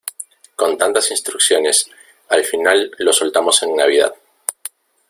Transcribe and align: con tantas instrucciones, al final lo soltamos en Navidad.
con 0.55 0.79
tantas 0.79 1.11
instrucciones, 1.11 1.85
al 2.29 2.43
final 2.43 2.89
lo 2.97 3.13
soltamos 3.13 3.61
en 3.61 3.75
Navidad. 3.75 4.15